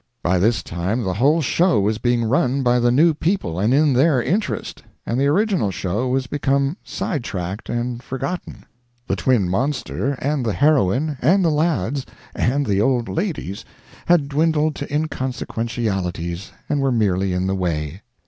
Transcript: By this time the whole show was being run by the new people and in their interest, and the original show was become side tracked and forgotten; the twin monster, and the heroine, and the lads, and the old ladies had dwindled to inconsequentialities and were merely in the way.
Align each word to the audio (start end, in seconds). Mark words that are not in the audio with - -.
By 0.23 0.39
this 0.39 0.63
time 0.63 1.03
the 1.03 1.13
whole 1.13 1.43
show 1.43 1.79
was 1.79 1.99
being 1.99 2.23
run 2.23 2.63
by 2.63 2.79
the 2.79 2.89
new 2.91 3.13
people 3.13 3.59
and 3.59 3.71
in 3.71 3.93
their 3.93 4.19
interest, 4.19 4.81
and 5.05 5.19
the 5.19 5.27
original 5.27 5.69
show 5.69 6.07
was 6.07 6.25
become 6.25 6.75
side 6.83 7.23
tracked 7.23 7.69
and 7.69 8.01
forgotten; 8.01 8.65
the 9.05 9.15
twin 9.15 9.47
monster, 9.47 10.13
and 10.13 10.43
the 10.43 10.53
heroine, 10.53 11.19
and 11.21 11.45
the 11.45 11.51
lads, 11.51 12.07
and 12.33 12.65
the 12.65 12.81
old 12.81 13.09
ladies 13.09 13.63
had 14.07 14.27
dwindled 14.27 14.73
to 14.77 14.91
inconsequentialities 14.91 16.49
and 16.67 16.81
were 16.81 16.91
merely 16.91 17.31
in 17.31 17.45
the 17.45 17.53
way. 17.53 18.01